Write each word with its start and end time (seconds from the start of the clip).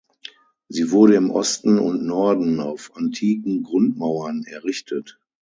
Sie 0.67 0.89
wurde 0.89 1.13
im 1.13 1.29
Osten 1.29 1.77
und 1.77 2.03
Norden 2.07 2.59
auf 2.59 2.89
antiken 2.95 3.61
Grundmauern 3.61 4.43
errichtet. 4.45 5.19